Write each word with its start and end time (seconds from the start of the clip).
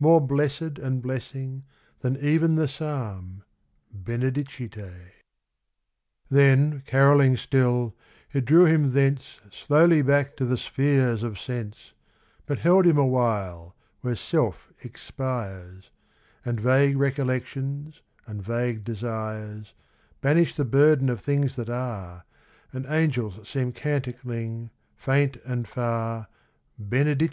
More 0.00 0.18
blessed 0.22 0.78
and 0.80 1.02
blessing 1.02 1.62
than 2.00 2.16
even 2.16 2.54
the 2.56 2.68
psalm, 2.68 3.42
Benedicite. 3.92 4.78
X 4.78 5.12
Then, 6.30 6.80
carolling 6.86 7.36
still, 7.36 7.94
it 8.32 8.46
drew 8.46 8.64
him 8.64 8.92
thence 8.92 9.40
Slowly 9.50 10.00
back 10.00 10.36
to 10.38 10.46
the 10.46 10.56
spheres 10.56 11.22
of 11.22 11.38
sense, 11.38 11.92
But 12.46 12.60
held 12.60 12.86
him 12.86 12.96
awhile 12.96 13.76
where 14.00 14.16
self 14.16 14.72
expires, 14.80 15.90
BROTHER 16.44 16.62
BENEDICT 16.62 16.96
149 16.96 16.96
And 16.96 16.96
vague 16.96 16.98
recollections 17.92 18.02
and 18.26 18.42
vague 18.42 18.84
desires 18.84 19.74
Banish 20.22 20.54
the 20.56 20.64
burden 20.64 21.10
of 21.10 21.20
things 21.20 21.56
that 21.56 21.68
are, 21.68 22.24
And 22.72 22.86
angels 22.86 23.38
seem 23.46 23.72
canticling, 23.72 24.70
faint 24.96 25.36
and 25.44 25.68
far, 25.68 26.28
Benedicite. 26.80 27.32